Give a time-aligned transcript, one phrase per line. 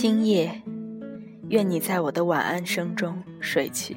[0.00, 0.62] 今夜
[1.48, 3.96] 愿你在我的晚安声中睡去。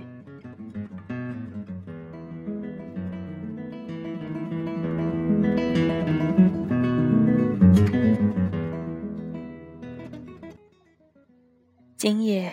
[11.96, 12.52] 今夜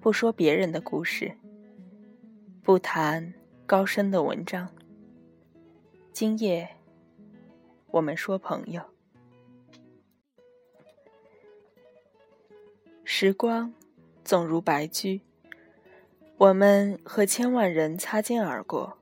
[0.00, 1.32] 不说别人的故事，
[2.64, 3.32] 不谈
[3.66, 4.68] 高深的文章。
[6.12, 6.68] 今夜
[7.92, 8.82] 我们说朋友。
[13.22, 13.74] 时光
[14.24, 15.20] 总如白驹，
[16.38, 18.96] 我们和千万人擦肩而过，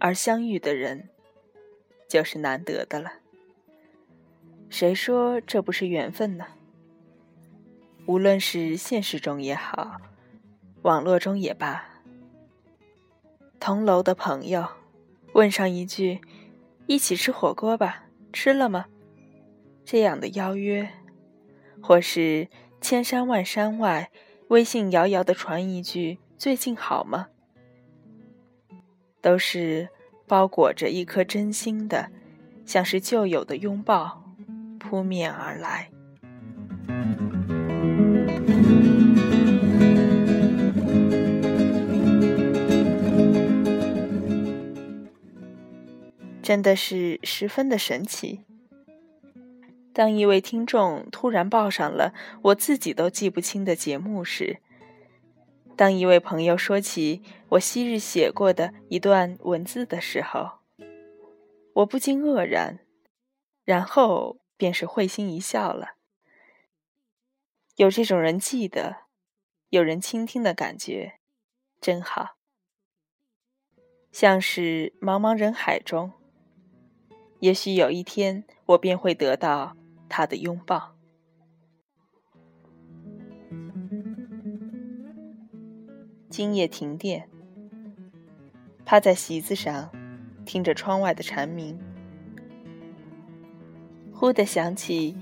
[0.00, 1.08] 而相遇的人
[2.08, 3.12] 就是难得的了。
[4.68, 6.44] 谁说这不是缘分呢？
[8.06, 10.00] 无论是现实中也好，
[10.82, 11.84] 网络中也罢，
[13.60, 14.66] 同楼的朋友
[15.34, 16.20] 问上一句
[16.88, 18.86] “一起吃火锅吧，吃了吗？”
[19.86, 20.90] 这样的邀约，
[21.80, 22.48] 或是
[22.80, 24.10] 千山万山外
[24.48, 27.28] 微信遥遥的传一句“最近好吗”，
[29.22, 29.88] 都是
[30.26, 32.10] 包裹着一颗真心的，
[32.64, 34.24] 像是旧友的拥抱
[34.78, 35.90] 扑面而来。
[46.42, 48.40] 真的是十分的神奇。
[50.00, 54.62] 当一位听众突然报上了我自己都记不清的节目时，
[55.76, 60.52] 当一位朋友说起我昔日写过的一段文字的时候，
[61.74, 62.78] 我不禁愕然，
[63.62, 65.96] 然后便是会心一笑了。
[67.76, 69.02] 有这种人记得，
[69.68, 71.18] 有人倾听的感觉，
[71.78, 72.36] 真好，
[74.10, 76.12] 像是茫茫人海中。
[77.40, 79.76] 也许有一天，我便会得到
[80.10, 80.94] 他的拥抱。
[86.28, 87.26] 今夜停电，
[88.84, 89.90] 趴在席子上，
[90.44, 91.78] 听着窗外的蝉鸣，
[94.12, 95.16] 忽地想起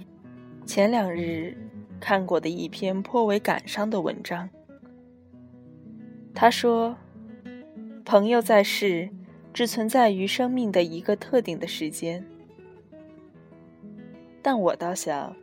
[0.66, 1.56] 前两日
[2.00, 4.50] 看过的一篇颇为感伤的文章。
[6.34, 6.97] 他说
[8.05, 9.10] ：“朋友在世。”
[9.55, 12.25] 只存在于生命的一个特定的时间，
[14.43, 15.34] 但我倒想，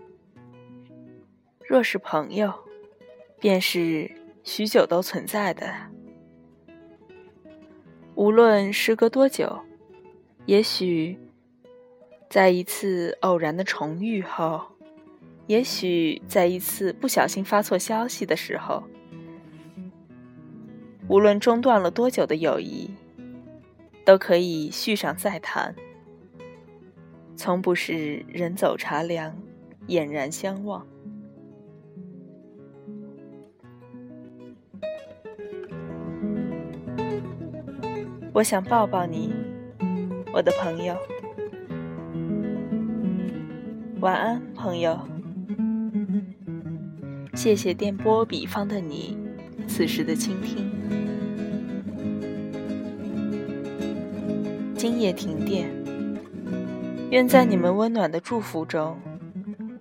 [1.68, 2.54] 若是朋友，
[3.40, 4.12] 便是
[4.44, 5.74] 许久都存在的。
[8.16, 9.60] 无论时隔多久，
[10.46, 11.18] 也许
[12.30, 14.62] 在一次偶然的重遇后，
[15.48, 18.84] 也许在一次不小心发错消息的时候，
[21.08, 22.90] 无论中断了多久的友谊。
[24.06, 25.76] 都可以续上再谈，
[27.35, 29.35] 从不是人走茶凉，
[29.88, 30.85] 俨然相望。
[38.34, 39.34] 我想抱抱你，
[40.34, 40.96] 我的朋友。
[44.00, 45.00] 晚安，朋友。
[47.34, 49.17] 谢谢电波彼方的你，
[49.67, 50.72] 此时的倾听。
[54.75, 55.69] 今夜停电，
[57.12, 58.98] 愿在你们温暖的祝福中，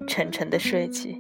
[0.07, 1.19] 沉沉的睡去。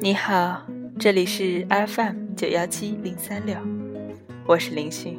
[0.00, 0.66] 你好，
[0.98, 3.56] 这里是 FM 九幺七零三六，
[4.44, 5.16] 我是林迅。